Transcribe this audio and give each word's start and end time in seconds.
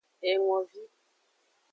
Engovi. 0.29 0.81